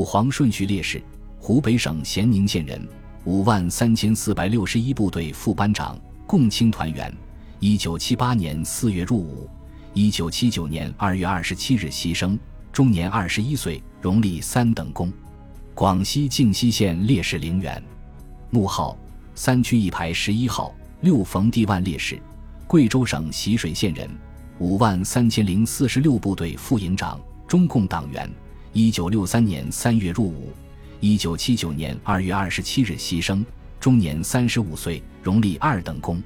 [0.00, 0.98] 父黄顺序烈士，
[1.38, 2.88] 湖北省咸宁县人，
[3.24, 5.94] 五万三千四百六十一部队副班长，
[6.26, 7.14] 共青团员。
[7.58, 9.46] 一九七八年四月入伍，
[9.92, 12.38] 一九七九年二月二十七日牺牲，
[12.72, 15.12] 终年二十一岁，荣立三等功。
[15.74, 17.82] 广西靖西县烈士陵园，
[18.48, 18.96] 墓号
[19.34, 22.18] 三区一排十一号六冯地万烈士，
[22.66, 24.08] 贵州省习水县人，
[24.60, 28.26] 五万三千零四十六部队副营长，中共党员。
[28.72, 30.52] 一九六三年三月入伍，
[31.00, 33.44] 一九七九年二月二十七日牺牲，
[33.80, 36.22] 终年三十五岁，荣立二等功。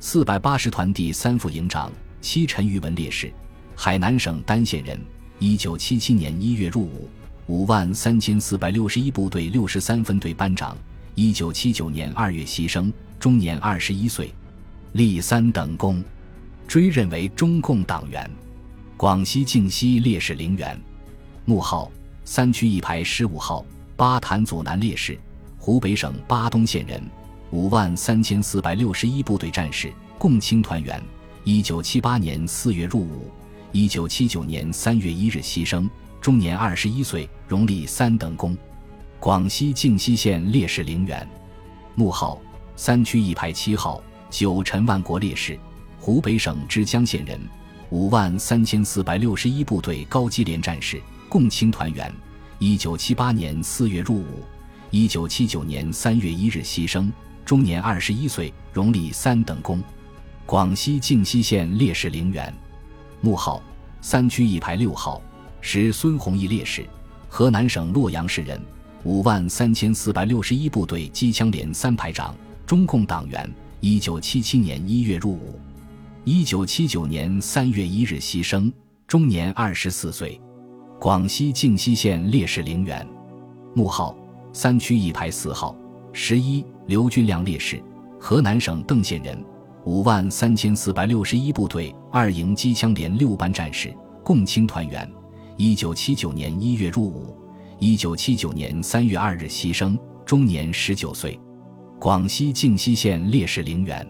[0.00, 3.32] 四百八十团第三副营长，七陈玉文烈士，
[3.76, 5.00] 海南省儋县人，
[5.38, 7.08] 一九七七年一月入伍，
[7.46, 10.76] 五万三千四百六十一部队六十三分队班长，
[11.14, 14.34] 一九七九年二月牺牲，终年二十一岁，
[14.94, 16.02] 立三等功，
[16.66, 18.28] 追认为中共党员。
[18.96, 20.76] 广西靖西烈士陵园，
[21.48, 21.88] 墓号
[22.24, 23.64] 三区一排十五号
[23.94, 25.16] 巴坦祖南烈士，
[25.56, 27.00] 湖北省巴东县人。
[27.52, 31.00] 五万三千四百六十一部队战士，共青团员。
[31.44, 33.30] 一九七八年四月入伍，
[33.70, 35.88] 一九七九年三月一日牺牲，
[36.20, 38.58] 终年二十一岁，荣立三等功。
[39.20, 41.26] 广西靖西县烈士陵园，
[41.94, 42.40] 墓号
[42.74, 45.56] 三区一排七号九陈万国烈士，
[46.00, 47.40] 湖北省枝江县人，
[47.90, 52.12] 五万三千四百六十一部队高级连战士，共青团员。
[52.58, 54.44] 一九七八年四月入伍，
[54.90, 57.10] 一九七九年三月一日牺牲。
[57.44, 59.80] 终年二十一岁，荣立三等功。
[60.44, 62.52] 广西靖西县烈士陵园，
[63.20, 63.62] 墓号
[64.00, 65.22] 三区一排六号
[65.60, 66.84] 是孙弘毅烈士，
[67.28, 68.60] 河南省洛阳市人，
[69.04, 72.34] 五万三千四百六十一部队机枪连三排长，
[72.66, 73.48] 中共党员。
[73.80, 75.60] 一九七七年一月入伍，
[76.24, 78.72] 一九七九年三月一日牺牲，
[79.06, 80.40] 终年二十四岁。
[80.98, 83.06] 广西靖西县烈士陵园，
[83.74, 84.16] 墓号
[84.52, 85.76] 三区一排四号。
[86.12, 86.64] 十一。
[86.86, 87.82] 刘军良烈士，
[88.20, 89.44] 河南省邓县人，
[89.84, 93.92] 五万三千四百六十一部队二营机枪连六班战士，
[94.22, 95.10] 共青团员。
[95.56, 97.36] 一九七九年一月入伍，
[97.80, 101.36] 一九七九年三月二日牺牲，终年十九岁。
[101.98, 104.06] 广西靖西县烈士陵园，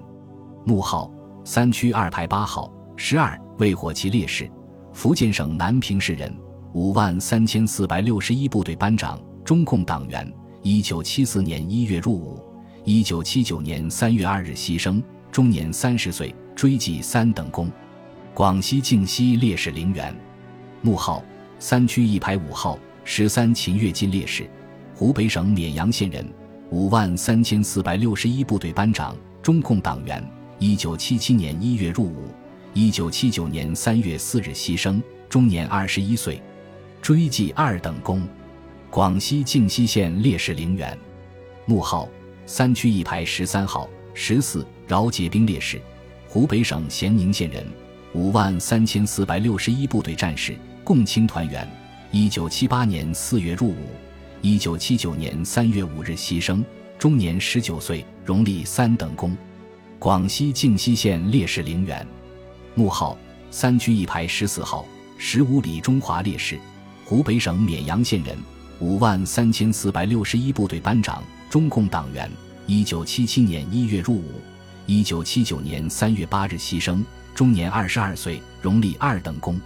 [0.66, 1.10] 墓号
[1.42, 2.70] 三区二排八号。
[2.94, 4.50] 十二魏火旗烈士，
[4.92, 6.30] 福建省南平市人，
[6.72, 10.30] 五万三千四百六十一部队班长，中共党员。
[10.62, 12.38] 一九七四年一月入伍。
[12.84, 17.70] 一九七九年三月二日牺牲，终年三十岁，追记三等功。
[18.34, 20.14] 广西靖西烈士陵园，
[20.82, 21.24] 墓号
[21.58, 24.48] 三区一排五号十三秦跃进烈士，
[24.94, 26.26] 湖北省绵阳县人，
[26.70, 30.22] 五万三千四百六十一部队班长，中共党员。
[30.58, 32.28] 一九七七年一月入伍，
[32.74, 36.42] 一九七九年三月四日牺牲，终年二十一岁，
[37.06, 38.26] 追记二等功。
[38.90, 40.98] 广西靖西县烈士陵园，
[41.64, 42.08] 墓号。
[42.46, 45.80] 三区一排十三号十四饶杰兵烈士，
[46.26, 47.64] 湖北省咸宁县人，
[48.12, 51.64] 五万三千四百六十一部队战士，共青团员。
[52.10, 53.86] 一九七八年四月入伍，
[54.42, 56.60] 一九七九年三月五日牺牲，
[56.98, 59.36] 终年十九岁，荣立三等功。
[60.00, 62.04] 广西靖西县烈士陵园，
[62.74, 63.16] 墓号
[63.52, 64.84] 三区一排十四号
[65.16, 66.58] 十五李中华烈士，
[67.08, 68.36] 湖北省沔阳县人，
[68.80, 71.22] 五万三千四百六十一部队班长。
[71.48, 72.28] 中共党员，
[72.66, 74.40] 一九七七年一月入伍，
[74.86, 79.56] 一九七九年三月八日牺牲，终年二十二岁，荣立二等功。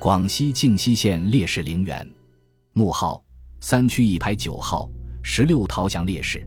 [0.00, 2.04] 广西靖西县烈士陵园，
[2.72, 3.22] 墓号
[3.60, 4.90] 三区一排九号
[5.22, 6.44] 十六陶祥烈士，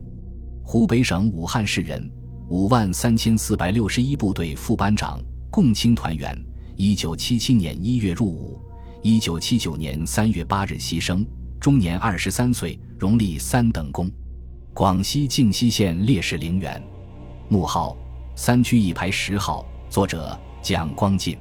[0.62, 2.12] 湖北省武汉市人，
[2.50, 5.18] 五万三千四百六十一部队副班长，
[5.50, 6.38] 共青团员。
[6.76, 8.60] 一九七七年一月入伍，
[9.08, 11.24] 一九七九年三月八日牺牲，
[11.60, 14.10] 终年二十三岁，荣立三等功。
[14.74, 16.82] 广西靖西县烈士陵园，
[17.48, 17.96] 墓号
[18.34, 21.38] 三区一排十号，作者蒋光进。